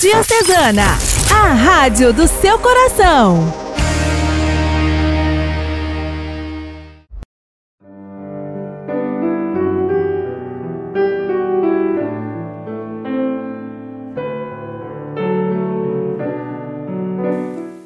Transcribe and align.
Diocesana, 0.00 0.96
a 1.28 1.52
rádio 1.54 2.12
do 2.12 2.28
seu 2.28 2.56
coração. 2.60 3.52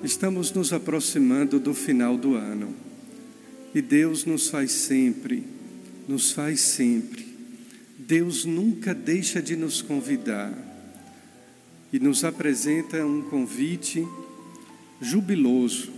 Estamos 0.05 0.53
nos 0.53 0.71
aproximando 0.75 1.59
do 1.59 1.73
final 1.73 2.19
do 2.19 2.35
ano 2.35 2.75
e 3.75 3.81
Deus 3.81 4.27
nos 4.27 4.51
faz 4.51 4.71
sempre, 4.71 5.45
nos 6.07 6.31
faz 6.31 6.61
sempre. 6.61 7.27
Deus 7.97 8.45
nunca 8.45 8.93
deixa 8.93 9.41
de 9.41 9.57
nos 9.57 9.81
convidar 9.81 10.72
e 11.93 12.01
nos 12.01 12.25
apresenta 12.25 13.05
um 13.05 13.21
convite 13.21 14.07
jubiloso, 15.01 15.93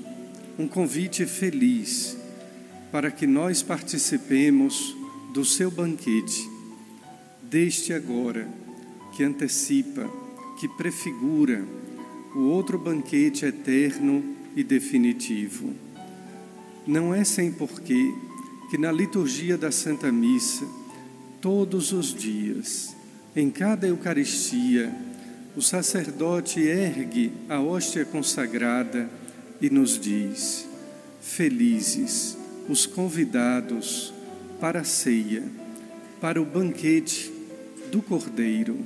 um 0.59 0.67
convite 0.67 1.25
feliz, 1.25 2.17
para 2.91 3.11
que 3.11 3.27
nós 3.27 3.63
participemos 3.63 4.97
do 5.33 5.45
seu 5.45 5.71
banquete, 5.71 6.49
deste 7.43 7.93
agora, 7.93 8.49
que 9.17 9.23
antecipa, 9.23 10.11
que 10.59 10.67
prefigura 10.69 11.65
o 12.35 12.41
outro 12.41 12.79
banquete 12.79 13.45
eterno 13.45 14.25
e 14.57 14.65
definitivo. 14.65 15.73
Não 16.87 17.15
é 17.15 17.23
sem 17.25 17.53
porquê 17.53 18.13
que 18.71 18.79
na 18.79 18.91
liturgia 18.91 19.57
da 19.57 19.71
Santa 19.71 20.11
Missa, 20.11 20.67
todos 21.41 21.93
os 21.93 22.15
dias, 22.15 22.95
em 23.37 23.51
cada 23.51 23.87
Eucaristia, 23.87 24.93
o 25.57 25.63
sacerdote 25.63 26.61
ergue 26.61 27.33
a 27.49 27.61
hóstia 27.61 28.05
consagrada 28.05 29.09
e 29.61 29.71
nos 29.71 29.99
diz: 29.99 30.67
Felizes 31.21 32.37
os 32.69 32.87
convidados 32.87 34.13
para 34.61 34.81
a 34.81 34.85
ceia, 34.85 35.45
para 36.21 36.41
o 36.41 36.45
banquete 36.45 37.33
do 37.91 38.03
Cordeiro, 38.03 38.79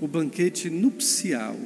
o 0.00 0.08
banquete 0.08 0.70
nupcial 0.70 1.56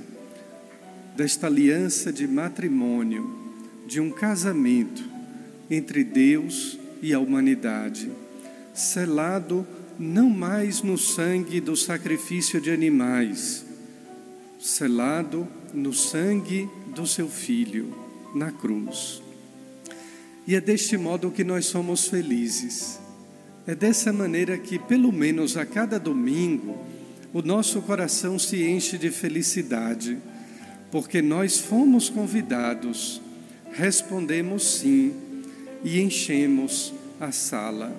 desta 1.17 1.47
aliança 1.47 2.13
de 2.13 2.27
matrimônio, 2.27 3.39
de 3.87 4.01
um 4.01 4.11
casamento 4.11 5.05
entre 5.71 6.03
Deus 6.03 6.79
e 7.01 7.15
a 7.15 7.21
humanidade, 7.21 8.11
selado 8.73 9.65
não 9.97 10.29
mais 10.29 10.83
no 10.83 10.99
sangue 10.99 11.61
do 11.61 11.77
sacrifício 11.77 12.61
de 12.61 12.73
animais, 12.73 13.65
selado 14.65 15.47
no 15.75 15.93
sangue 15.93 16.71
do 16.87 17.07
seu 17.07 17.29
Filho 17.29 17.95
na 18.35 18.51
cruz. 18.51 19.23
E 20.47 20.55
é 20.55 20.61
deste 20.61 20.97
modo 20.97 21.31
que 21.31 21.45
nós 21.45 21.67
somos 21.67 22.09
felizes. 22.09 22.99
É 23.67 23.75
dessa 23.75 24.11
maneira 24.11 24.57
que, 24.57 24.79
pelo 24.79 25.13
menos 25.13 25.59
a 25.59 25.67
cada 25.67 25.99
domingo, 25.99 26.79
o 27.31 27.43
nosso 27.43 27.83
coração 27.83 28.39
se 28.39 28.65
enche 28.65 28.97
de 28.97 29.11
felicidade, 29.11 30.17
porque 30.91 31.21
nós 31.21 31.59
fomos 31.59 32.09
convidados, 32.09 33.21
respondemos 33.71 34.79
sim 34.79 35.13
e 35.85 36.01
enchemos 36.01 36.95
a 37.21 37.31
sala. 37.31 37.95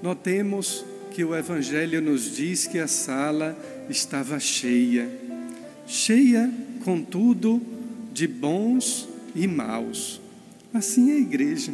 Notemos 0.00 0.84
que 1.10 1.24
o 1.24 1.34
Evangelho 1.34 2.00
nos 2.00 2.36
diz 2.36 2.68
que 2.68 2.78
a 2.78 2.86
sala 2.86 3.58
estava 3.90 4.38
cheia 4.38 5.25
cheia, 5.86 6.52
contudo, 6.84 7.62
de 8.12 8.26
bons 8.26 9.08
e 9.34 9.46
maus. 9.46 10.20
Assim 10.72 11.10
é 11.10 11.14
a 11.14 11.18
igreja. 11.18 11.72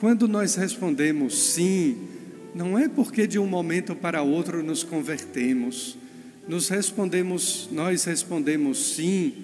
Quando 0.00 0.28
nós 0.28 0.54
respondemos 0.54 1.38
sim, 1.52 1.96
não 2.54 2.78
é 2.78 2.88
porque 2.88 3.26
de 3.26 3.38
um 3.38 3.46
momento 3.46 3.94
para 3.94 4.22
outro 4.22 4.62
nos 4.62 4.82
convertemos. 4.82 5.96
Nos 6.46 6.68
respondemos, 6.68 7.68
nós 7.70 8.04
respondemos 8.04 8.94
sim, 8.94 9.34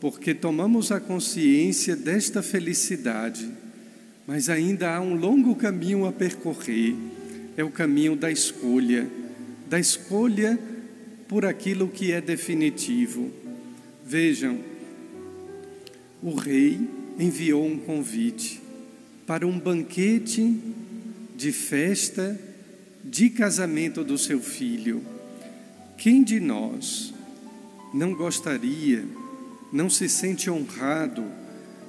porque 0.00 0.34
tomamos 0.34 0.92
a 0.92 1.00
consciência 1.00 1.96
desta 1.96 2.42
felicidade, 2.42 3.48
mas 4.26 4.50
ainda 4.50 4.94
há 4.94 5.00
um 5.00 5.14
longo 5.14 5.54
caminho 5.54 6.04
a 6.04 6.12
percorrer. 6.12 6.94
É 7.56 7.64
o 7.64 7.70
caminho 7.70 8.14
da 8.16 8.30
escolha, 8.30 9.08
da 9.68 9.78
escolha 9.78 10.58
por 11.28 11.44
aquilo 11.44 11.88
que 11.88 12.12
é 12.12 12.20
definitivo. 12.20 13.30
Vejam, 14.04 14.58
o 16.22 16.34
rei 16.34 16.80
enviou 17.18 17.64
um 17.64 17.78
convite 17.78 18.60
para 19.26 19.46
um 19.46 19.58
banquete 19.58 20.58
de 21.36 21.52
festa 21.52 22.38
de 23.04 23.30
casamento 23.30 24.02
do 24.02 24.16
seu 24.16 24.40
filho. 24.40 25.02
Quem 25.96 26.22
de 26.22 26.40
nós 26.40 27.14
não 27.92 28.14
gostaria, 28.14 29.04
não 29.72 29.88
se 29.88 30.08
sente 30.08 30.50
honrado 30.50 31.24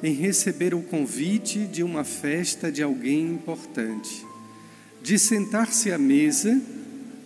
em 0.04 0.14
receber 0.14 0.74
o 0.76 0.82
convite 0.82 1.66
de 1.66 1.82
uma 1.82 2.04
festa 2.04 2.72
de 2.72 2.84
alguém 2.84 3.22
importante, 3.32 4.26
de 5.02 5.18
sentar-se 5.18 5.92
à 5.92 5.98
mesa 5.98 6.62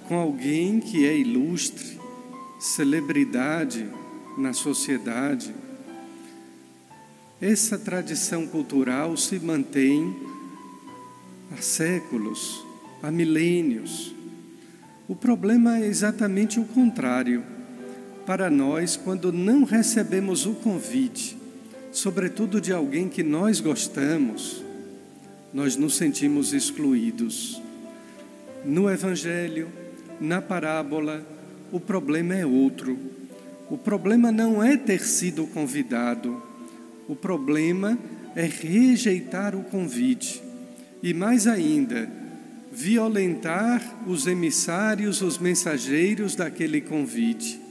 com 0.08 0.16
alguém 0.16 0.80
que 0.80 1.06
é 1.06 1.18
ilustre, 1.18 1.99
celebridade 2.59 3.90
na 4.38 4.52
sociedade. 4.52 5.56
Essa 7.42 7.80
tradição 7.80 8.46
cultural 8.46 9.16
se 9.16 9.40
mantém 9.40 10.14
há 11.52 11.62
séculos, 11.62 12.66
há 13.02 13.09
milênios. 13.09 14.14
O 15.08 15.16
problema 15.16 15.80
é 15.80 15.88
exatamente 15.88 16.59
o 16.59 16.66
contrário. 16.66 17.44
Para 18.25 18.50
nós, 18.50 18.98
quando 18.98 19.31
não 19.31 19.64
recebemos 19.64 20.46
o 20.46 20.53
convite, 20.53 21.38
sobretudo 21.92 22.59
de 22.59 22.74
alguém 22.74 23.08
que 23.08 23.24
nós 23.24 23.62
gostamos, 23.62 24.62
nós 25.53 25.78
nos 25.78 25.96
sentimos 25.96 26.53
excluídos. 26.53 27.59
No 28.66 28.90
Evangelho, 28.90 29.69
na 30.19 30.42
parábola, 30.42 31.25
o 31.72 31.80
problema 31.80 32.35
é 32.35 32.46
outro. 32.46 32.97
O 33.69 33.78
problema 33.78 34.31
não 34.31 34.63
é 34.63 34.75
ter 34.75 35.02
sido 35.02 35.46
convidado, 35.46 36.41
o 37.07 37.16
problema 37.16 37.97
é 38.35 38.46
rejeitar 38.46 39.56
o 39.56 39.63
convite 39.63 40.41
e, 41.03 41.13
mais 41.13 41.46
ainda, 41.46 42.09
violentar 42.72 43.81
os 44.07 44.25
emissários, 44.25 45.22
os 45.22 45.38
mensageiros 45.38 46.35
daquele 46.35 46.81
convite. 46.81 47.62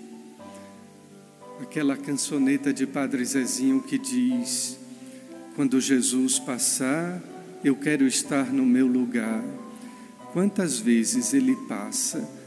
Aquela 1.60 1.97
cançoneta 1.97 2.72
de 2.72 2.86
Padre 2.86 3.25
Zezinho 3.25 3.82
que 3.82 3.98
diz: 3.98 4.78
Quando 5.56 5.80
Jesus 5.80 6.38
passar, 6.38 7.20
eu 7.65 7.75
quero 7.75 8.06
estar 8.06 8.53
no 8.53 8.65
meu 8.65 8.86
lugar. 8.86 9.42
Quantas 10.32 10.78
vezes 10.78 11.34
ele 11.34 11.56
passa? 11.69 12.38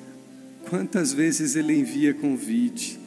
Quantas 0.72 1.12
vezes 1.12 1.58
ele 1.58 1.78
envia 1.78 2.14
convite? 2.14 2.98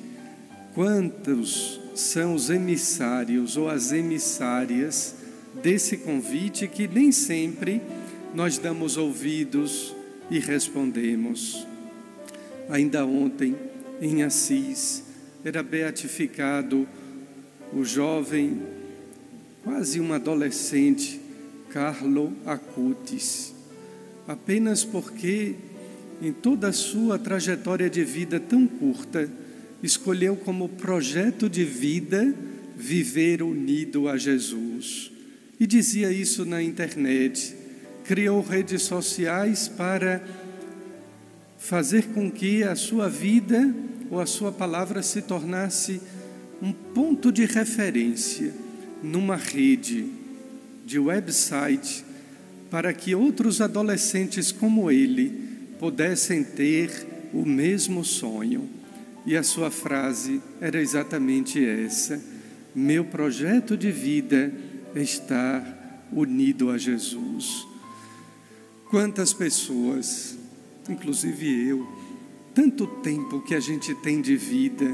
Quantos 0.75 1.81
são 1.95 2.35
os 2.35 2.51
emissários 2.51 3.57
ou 3.57 3.71
as 3.71 3.91
emissárias 3.91 5.15
desse 5.63 5.97
convite 5.97 6.69
que 6.69 6.87
nem 6.87 7.11
sempre 7.11 7.81
nós 8.35 8.59
damos 8.59 8.99
ouvidos 8.99 9.97
e 10.31 10.39
respondemos? 10.39 11.67
Ainda 12.69 13.07
ontem, 13.07 13.57
em 13.99 14.23
Assis, 14.23 15.03
era 15.43 15.63
beatificado 15.63 16.87
o 17.73 17.83
jovem, 17.83 18.61
quase 19.63 19.99
um 20.01 20.13
adolescente, 20.13 21.19
Carlo 21.71 22.31
Acutis, 22.45 23.55
apenas 24.29 24.85
porque 24.85 25.55
em 26.21 26.33
toda 26.33 26.69
a 26.69 26.73
sua 26.73 27.19
trajetória 27.19 27.89
de 27.91 28.05
vida 28.05 28.39
tão 28.41 28.67
curta, 28.67 29.29
escolheu 29.83 30.37
como 30.37 30.69
projeto 30.69 31.49
de 31.49 31.65
vida 31.65 32.35
viver 32.77 33.43
unido 33.43 34.09
a 34.09 34.17
Jesus. 34.17 35.11
E 35.59 35.67
dizia 35.67 36.11
isso 36.11 36.45
na 36.45 36.63
internet. 36.63 37.55
Criou 38.05 38.43
redes 38.43 38.83
sociais 38.83 39.69
para 39.69 40.25
fazer 41.59 42.09
com 42.09 42.31
que 42.31 42.63
a 42.63 42.75
sua 42.75 43.09
vida 43.09 43.75
ou 44.11 44.21
a 44.21 44.27
sua 44.27 44.53
palavra 44.53 45.03
se 45.03 45.23
tornasse 45.23 46.01
um 46.61 46.73
ponto 46.73 47.33
de 47.33 47.45
referência 47.45 48.53
numa 49.03 49.37
rede 49.37 50.07
de 50.85 50.99
website 50.99 52.05
para 52.71 52.93
que 52.93 53.15
outros 53.15 53.61
adolescentes 53.61 54.51
como 54.51 54.91
ele 54.91 55.44
pudessem 55.85 56.43
ter 56.43 57.29
o 57.31 57.45
mesmo 57.45 58.03
sonho. 58.03 58.71
E 59.27 59.37
a 59.37 59.43
sua 59.43 59.71
frase 59.71 60.41
era 60.59 60.81
exatamente 60.81 61.63
essa: 61.63 62.19
Meu 62.75 63.05
projeto 63.05 63.77
de 63.77 63.93
vida 63.93 64.51
estar 64.95 66.09
unido 66.11 66.71
a 66.71 66.79
Jesus. 66.79 67.67
Quantas 68.89 69.35
pessoas, 69.35 70.39
inclusive 70.89 71.69
eu, 71.69 71.87
tanto 72.55 72.87
tempo 72.87 73.43
que 73.43 73.55
a 73.55 73.61
gente 73.61 73.95
tem 73.97 74.23
de 74.23 74.39
vida, 74.39 74.87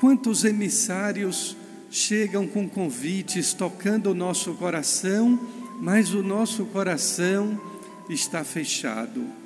quantos 0.00 0.44
emissários 0.44 1.56
chegam 1.90 2.46
com 2.46 2.68
convites 2.68 3.54
tocando 3.54 4.10
o 4.10 4.14
nosso 4.14 4.52
coração, 4.52 5.40
mas 5.80 6.12
o 6.12 6.22
nosso 6.22 6.66
coração 6.66 7.58
está 8.10 8.44
fechado. 8.44 9.45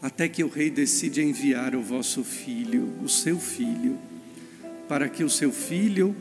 Até 0.00 0.28
que 0.28 0.44
o 0.44 0.48
rei 0.48 0.70
decide 0.70 1.22
enviar 1.22 1.74
o 1.74 1.82
vosso 1.82 2.22
filho, 2.22 2.92
o 3.02 3.08
seu 3.08 3.38
filho, 3.38 3.98
para 4.88 5.08
que 5.08 5.24
o 5.24 5.30
seu 5.30 5.50
filho 5.50 6.14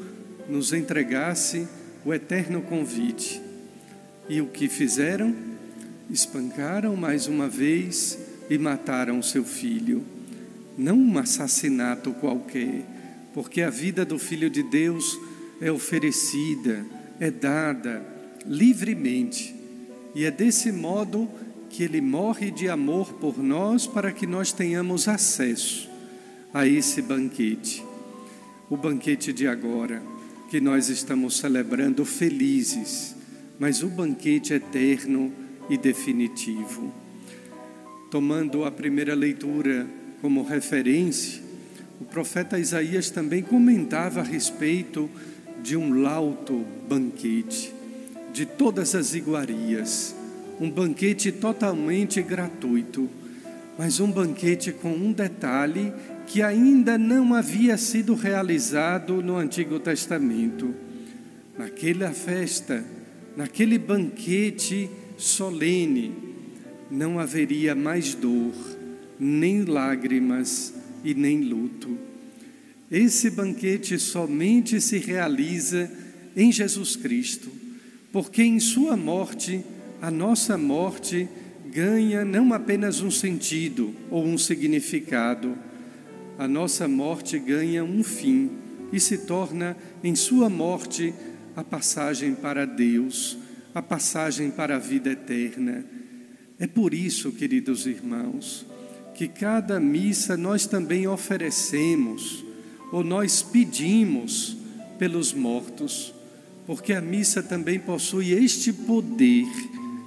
nos 0.50 0.74
entregasse 0.74 1.68
o 2.04 2.14
eterno 2.14 2.62
convite. 2.62 3.42
E 4.30 4.42
o 4.42 4.48
que 4.48 4.68
fizeram? 4.68 5.36
Espancaram 6.10 6.96
mais 6.96 7.28
uma 7.28 7.48
vez 7.48 8.18
e 8.50 8.58
mataram 8.58 9.22
seu 9.22 9.44
filho. 9.44 10.04
Não 10.78 10.98
um 10.98 11.18
assassinato 11.18 12.12
qualquer, 12.14 12.84
porque 13.34 13.62
a 13.62 13.70
vida 13.70 14.06
do 14.06 14.20
Filho 14.20 14.50
de 14.50 14.62
Deus 14.64 15.18
é 15.62 15.72
oferecida, 15.72 16.86
é 17.20 17.32
dada 17.32 18.06
livremente. 18.46 19.56
E 20.14 20.26
é 20.26 20.32
desse 20.32 20.72
modo 20.72 21.30
que 21.76 21.84
ele 21.84 22.00
morre 22.00 22.52
de 22.52 22.70
amor 22.70 23.12
por 23.16 23.38
nós 23.38 23.86
para 23.86 24.10
que 24.10 24.26
nós 24.26 24.54
tenhamos 24.54 25.10
acesso 25.10 25.90
a 26.54 26.66
esse 26.66 27.02
banquete. 27.02 27.84
O 28.70 28.78
banquete 28.78 29.34
de 29.34 29.46
agora, 29.46 30.02
que 30.50 30.62
nós 30.62 30.88
estamos 30.88 31.38
celebrando 31.38 32.06
felizes, 32.06 33.14
mas 33.60 33.84
o 33.84 33.90
banquete 33.90 34.54
eterno 34.54 35.34
e 35.70 35.78
definitivo. 35.78 36.94
Tomando 38.10 38.64
a 38.64 38.72
primeira 38.72 39.14
leitura 39.14 39.86
como 40.22 40.44
referência, 40.44 41.44
o 42.00 42.06
profeta 42.06 42.58
Isaías 42.58 43.10
também 43.10 43.44
comentava 43.44 44.22
a 44.22 44.24
respeito 44.24 45.10
de 45.62 45.76
um 45.76 46.02
lauto 46.02 46.66
banquete, 46.88 47.74
de 48.32 48.46
todas 48.46 48.96
as 48.96 49.14
iguarias, 49.14 50.15
um 50.60 50.70
banquete 50.70 51.32
totalmente 51.32 52.22
gratuito, 52.22 53.10
mas 53.78 54.00
um 54.00 54.12
banquete 54.12 54.72
com 54.72 54.90
um 54.94 55.12
detalhe 55.12 55.92
que 56.28 56.42
ainda 56.42 56.98
não 56.98 57.34
havia 57.34 57.78
sido 57.78 58.14
realizado 58.14 59.22
no 59.22 59.38
Antigo 59.38 59.80
Testamento. 59.80 60.74
Naquela 61.58 62.12
festa, 62.12 62.84
naquele 63.36 63.78
banquete 63.78 64.90
solene, 65.18 66.14
não 66.90 67.20
haveria 67.20 67.76
mais 67.76 68.14
dor, 68.14 68.54
nem 69.20 69.64
lágrimas, 69.66 70.74
e 71.06 71.14
nem 71.14 71.42
luto. 71.42 71.96
Esse 72.90 73.30
banquete 73.30 74.00
somente 74.00 74.82
se 74.82 74.98
realiza 74.98 75.90
em 76.36 76.52
Jesus 76.52 76.96
Cristo, 76.96 77.50
porque 78.12 78.42
em 78.42 78.60
Sua 78.60 78.98
morte, 78.98 79.64
a 80.02 80.12
nossa 80.12 80.58
morte 80.58 81.28
ganha 81.68 82.24
não 82.24 82.54
apenas 82.54 83.02
um 83.02 83.12
sentido 83.12 83.94
ou 84.10 84.26
um 84.26 84.38
significado, 84.38 85.58
a 86.38 86.48
nossa 86.48 86.88
morte 86.88 87.40
ganha 87.40 87.84
um 87.84 88.04
fim 88.04 88.52
e 88.92 89.00
se 89.00 89.20
torna 89.20 89.76
em 90.04 90.16
Sua 90.16 90.50
morte 90.50 91.14
a 91.56 91.64
passagem 91.64 92.34
para 92.36 92.66
Deus, 92.66 93.38
a 93.74 93.82
passagem 93.82 94.52
para 94.52 94.76
a 94.76 94.80
vida 94.80 95.10
eterna. 95.10 95.86
É 96.60 96.68
por 96.68 96.94
isso, 96.94 97.32
queridos 97.32 97.86
irmãos, 97.86 98.66
que 99.14 99.28
cada 99.28 99.80
missa 99.80 100.38
nós 100.38 100.66
também 100.66 101.08
oferecemos, 101.08 102.44
ou 102.92 103.04
nós 103.04 103.42
pedimos 103.42 104.58
pelos 104.98 105.34
mortos, 105.34 106.14
porque 106.66 106.94
a 106.94 107.02
missa 107.02 107.42
também 107.42 107.80
possui 107.80 108.32
este 108.32 108.72
poder, 108.72 109.46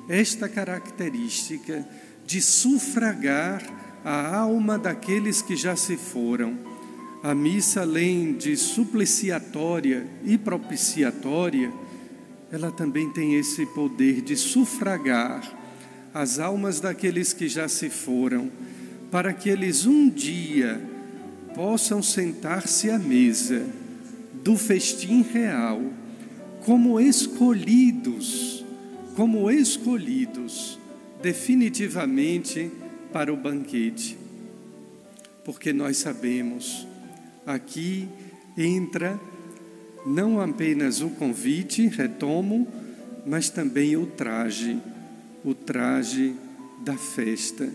esta 0.09 0.49
característica 0.49 1.87
de 2.27 2.41
sufragar 2.41 3.63
a 4.05 4.37
alma 4.37 4.79
daqueles 4.79 5.43
que 5.43 5.57
já 5.57 5.77
se 5.77 5.97
foram. 5.97 6.59
A 7.23 7.35
missa, 7.35 7.83
além 7.83 8.33
de 8.33 8.57
supliciatória 8.57 10.07
e 10.25 10.39
propiciatória, 10.39 11.73
ela 12.51 12.71
também 12.71 13.11
tem 13.11 13.35
esse 13.35 13.67
poder 13.67 14.23
de 14.23 14.37
sufragar 14.37 15.57
as 16.15 16.39
almas 16.39 16.81
daqueles 16.81 17.33
que 17.33 17.49
já 17.49 17.69
se 17.69 17.91
foram 17.91 18.51
para 19.11 19.33
que 19.33 19.49
eles 19.49 19.87
um 19.87 20.09
dia 20.09 20.81
possam 21.55 22.03
sentar-se 22.03 22.91
à 22.91 22.99
mesa 22.99 23.67
do 24.45 24.57
festim 24.57 25.23
real 25.23 25.83
como 26.65 27.01
escolhidos, 27.01 28.65
como 29.19 29.51
escolhidos 29.51 30.79
definitivamente 31.21 32.71
para 33.13 33.33
o 33.33 33.37
banquete. 33.37 34.17
Porque 35.45 35.73
nós 35.73 35.97
sabemos, 35.97 36.87
aqui 37.45 38.09
entra 38.57 39.19
não 40.07 40.41
apenas 40.41 41.01
o 41.01 41.11
convite, 41.11 41.89
retomo, 41.89 42.69
mas 43.27 43.51
também 43.51 43.97
o 43.97 44.07
traje, 44.07 44.79
o 45.45 45.53
traje 45.53 46.33
da 46.85 46.97
festa 46.97 47.69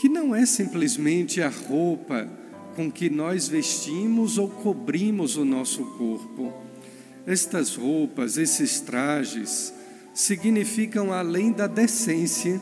que 0.00 0.08
não 0.08 0.34
é 0.34 0.46
simplesmente 0.46 1.42
a 1.42 1.50
roupa 1.50 2.26
com 2.74 2.90
que 2.90 3.10
nós 3.10 3.46
vestimos 3.46 4.38
ou 4.38 4.48
cobrimos 4.48 5.36
o 5.36 5.44
nosso 5.44 5.84
corpo. 5.98 6.50
Estas 7.26 7.76
roupas, 7.76 8.38
esses 8.38 8.80
trajes, 8.80 9.76
significam 10.18 11.12
além 11.12 11.52
da 11.52 11.68
decência. 11.68 12.60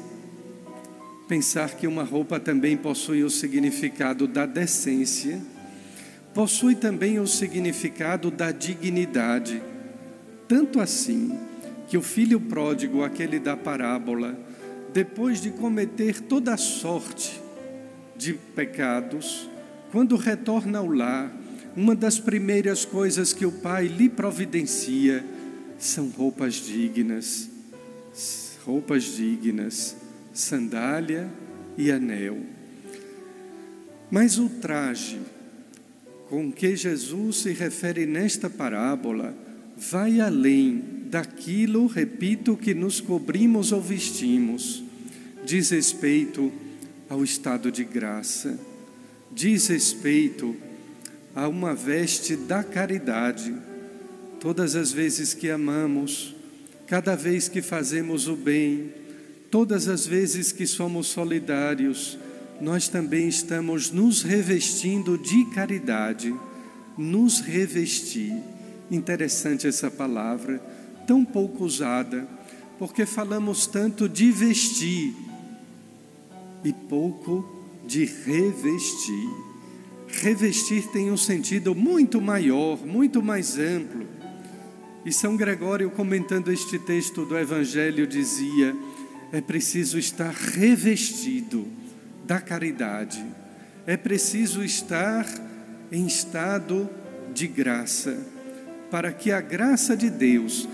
Pensar 1.26 1.70
que 1.70 1.87
uma 1.87 2.05
roupa 2.05 2.38
também 2.38 2.76
possui 2.76 3.25
o 3.25 3.31
significado 3.31 4.29
da 4.29 4.44
decência, 4.44 5.41
possui 6.35 6.75
também 6.75 7.19
o 7.19 7.26
significado 7.26 8.31
da 8.31 8.53
dignidade. 8.53 9.62
Tanto 10.47 10.80
assim 10.80 11.35
que 11.88 11.97
o 11.97 12.02
filho 12.02 12.38
pródigo, 12.38 13.02
aquele 13.02 13.38
da 13.38 13.57
parábola, 13.57 14.38
depois 14.92 15.40
de 15.40 15.50
cometer 15.50 16.21
toda 16.21 16.59
sorte 16.59 17.40
de 18.19 18.35
pecados, 18.35 19.49
quando 19.90 20.14
retorna 20.16 20.80
ao 20.80 20.88
lar, 20.88 21.35
uma 21.75 21.95
das 21.95 22.19
primeiras 22.19 22.85
coisas 22.85 23.33
que 23.33 23.47
o 23.47 23.52
pai 23.52 23.87
lhe 23.87 24.11
providencia 24.11 25.25
são 25.78 26.09
roupas 26.09 26.54
dignas, 26.54 27.55
roupas 28.64 29.04
dignas, 29.04 29.96
sandália 30.32 31.28
e 31.76 31.90
anel. 31.90 32.38
Mas 34.11 34.38
o 34.38 34.49
traje 34.49 35.20
com 36.28 36.50
que 36.50 36.75
Jesus 36.76 37.38
se 37.38 37.52
refere 37.52 38.06
nesta 38.06 38.50
parábola 38.50 39.35
vai 39.76 40.20
além 40.20 40.82
daquilo, 41.11 41.87
repito, 41.87 42.56
que 42.56 42.75
nos 42.75 43.00
cobrimos 43.00 43.73
ou 43.73 43.80
vestimos 43.80 44.87
diz 45.46 45.70
respeito 45.70 46.52
ao 47.08 47.23
estado 47.23 47.70
de 47.70 47.85
graça, 47.85 48.58
diz 49.30 49.68
respeito 49.68 50.56
a 51.35 51.49
uma 51.49 51.73
veste 51.73 52.35
da 52.35 52.64
caridade. 52.64 53.54
Todas 54.40 54.75
as 54.75 54.90
vezes 54.90 55.32
que 55.32 55.49
amamos, 55.49 56.35
cada 56.87 57.16
vez 57.16 57.49
que 57.49 57.61
fazemos 57.61 58.28
o 58.28 58.37
bem, 58.37 58.93
todas 59.50 59.88
as 59.88 60.07
vezes 60.07 60.52
que 60.52 60.66
somos 60.66 61.09
solidários, 61.09 62.19
nós 62.61 62.88
também 62.88 63.28
estamos 63.28 63.90
nos 63.90 64.23
revestindo 64.23 65.19
de 65.19 65.45
caridade, 65.47 66.35
nos 66.97 67.40
revestir. 67.40 68.33
Interessante 68.90 69.66
essa 69.66 69.90
palavra, 69.90 70.59
tão 71.07 71.25
pouco 71.25 71.64
usada, 71.64 72.26
porque 72.78 73.05
falamos 73.05 73.66
tanto 73.66 74.09
de 74.09 74.31
vestir, 74.31 75.14
e 76.64 76.73
pouco 76.73 77.45
de 77.87 78.05
revestir. 78.05 79.31
Revestir 80.09 80.88
tem 80.88 81.11
um 81.11 81.16
sentido 81.16 81.75
muito 81.75 82.21
maior, 82.21 82.85
muito 82.85 83.23
mais 83.23 83.59
amplo. 83.59 84.15
E 85.06 85.12
São 85.12 85.36
Gregório, 85.36 85.88
comentando 85.88 86.50
este 86.50 86.80
texto 86.80 87.25
do 87.25 87.38
Evangelho, 87.38 88.08
dizia: 88.08 88.75
é 89.30 89.40
preciso 89.40 90.00
estar 90.00 90.34
revestido 90.34 91.64
da 92.25 92.40
caridade, 92.40 93.25
é 93.86 93.96
preciso 93.96 94.64
estar 94.64 95.25
em 95.92 96.08
estado 96.08 96.90
de 97.32 97.46
graça, 97.46 98.18
para 98.90 99.12
que 99.12 99.30
a 99.30 99.40
graça 99.40 99.96
de 99.96 100.10
Deus, 100.10 100.68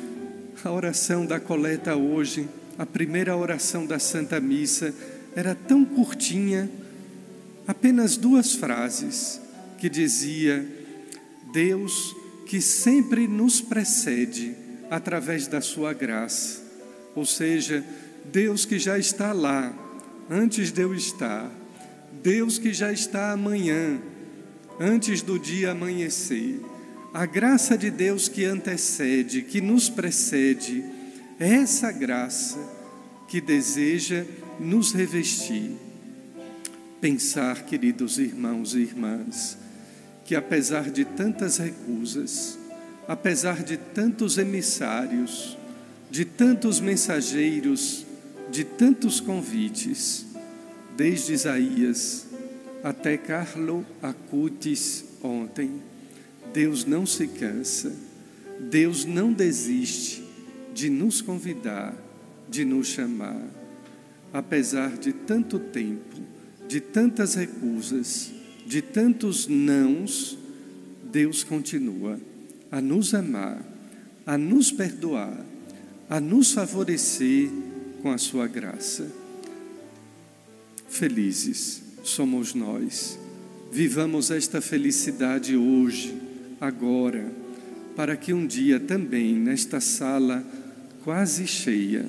a 0.65 0.73
oração 0.73 1.27
da 1.27 1.39
coleta 1.39 1.95
hoje, 1.95 2.49
a 2.79 2.87
primeira 2.87 3.37
oração 3.37 3.85
da 3.85 3.99
Santa 3.99 4.41
Missa, 4.41 4.95
era 5.37 5.55
tão 5.55 5.85
curtinha, 5.85 6.71
apenas 7.69 8.17
duas 8.17 8.55
frases, 8.55 9.39
que 9.77 9.91
dizia: 9.91 10.67
Deus 11.53 12.22
que 12.47 12.61
sempre 12.61 13.27
nos 13.27 13.61
precede 13.61 14.55
através 14.91 15.47
da 15.47 15.61
sua 15.61 15.93
graça, 15.93 16.63
ou 17.15 17.25
seja, 17.25 17.85
Deus 18.31 18.65
que 18.65 18.79
já 18.79 18.99
está 18.99 19.33
lá 19.33 19.73
antes 20.31 20.71
de 20.71 20.83
eu 20.83 20.95
estar, 20.95 21.51
Deus 22.23 22.59
que 22.59 22.73
já 22.73 22.93
está 22.93 23.33
amanhã, 23.33 24.01
antes 24.79 25.23
do 25.23 25.39
dia 25.39 25.73
amanhecer. 25.73 26.61
A 27.13 27.27
graça 27.27 27.77
de 27.77 27.91
Deus 27.91 28.29
que 28.29 28.45
antecede, 28.45 29.43
que 29.43 29.61
nos 29.61 29.89
precede, 29.89 30.85
é 31.39 31.49
essa 31.57 31.93
graça 31.93 32.59
que 33.29 33.41
deseja 33.41 34.25
nos 34.59 34.93
revestir. 34.93 35.73
Pensar, 37.01 37.65
queridos 37.65 38.19
irmãos 38.19 38.75
e 38.75 38.81
irmãs, 38.81 39.59
que 40.25 40.35
apesar 40.35 40.91
de 40.91 41.05
tantas 41.05 41.59
recusas, 41.59 42.59
apesar 43.07 43.63
de 43.63 43.77
tantos 43.77 44.39
emissários, 44.39 45.57
de 46.11 46.25
tantos 46.25 46.81
mensageiros, 46.81 48.07
de 48.51 48.65
tantos 48.65 49.21
convites, 49.21 50.27
desde 50.97 51.33
Isaías 51.33 52.27
até 52.85 53.17
Carlo 53.17 53.85
Acutis 54.03 55.05
ontem, 55.23 55.81
Deus 56.53 56.85
não 56.85 57.07
se 57.07 57.27
cansa, 57.27 57.93
Deus 58.61 59.05
não 59.05 59.33
desiste 59.33 60.23
de 60.75 60.91
nos 60.91 61.21
convidar, 61.21 61.95
de 62.49 62.65
nos 62.65 62.89
chamar, 62.89 63.43
apesar 64.33 64.97
de 64.97 65.13
tanto 65.13 65.59
tempo, 65.59 66.17
de 66.69 66.81
tantas 66.81 67.35
recusas, 67.35 68.31
de 68.67 68.83
tantos 68.83 69.47
nãos, 69.47 70.39
Deus 71.11 71.45
continua 71.45 72.19
a 72.71 72.81
nos 72.81 73.13
amar, 73.15 73.63
a 74.25 74.39
nos 74.39 74.71
perdoar, 74.71 75.45
a 76.09 76.21
nos 76.21 76.53
favorecer 76.53 77.51
com 78.01 78.11
a 78.11 78.19
sua 78.19 78.47
graça. 78.47 79.11
Felizes 80.89 81.83
somos 82.03 82.55
nós. 82.55 83.19
Vivamos 83.71 84.31
esta 84.31 84.61
felicidade 84.61 85.57
hoje, 85.57 86.15
agora, 86.61 87.33
para 87.97 88.17
que 88.17 88.33
um 88.33 88.47
dia 88.47 88.79
também, 88.79 89.35
nesta 89.35 89.81
sala 89.81 90.45
quase 91.03 91.47
cheia, 91.47 92.07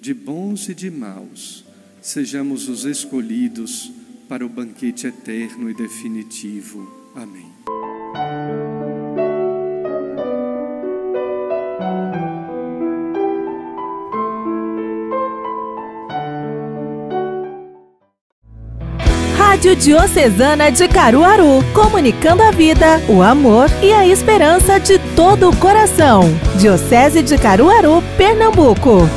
de 0.00 0.14
bons 0.14 0.68
e 0.68 0.74
de 0.74 0.90
maus, 0.90 1.64
sejamos 2.00 2.68
os 2.68 2.84
escolhidos 2.84 3.92
para 4.30 4.46
o 4.46 4.48
banquete 4.48 5.08
eterno 5.08 5.68
e 5.68 5.74
definitivo. 5.74 6.88
Amém. 7.16 7.50
Rádio 19.36 19.74
Diocesana 19.74 20.70
de 20.70 20.86
Caruaru, 20.86 21.64
comunicando 21.74 22.44
a 22.44 22.52
vida, 22.52 23.02
o 23.08 23.20
amor 23.22 23.68
e 23.82 23.92
a 23.92 24.06
esperança 24.06 24.78
de 24.78 25.00
todo 25.16 25.50
o 25.50 25.56
coração. 25.56 26.22
Diocese 26.56 27.20
de 27.20 27.36
Caruaru, 27.36 28.00
Pernambuco. 28.16 29.08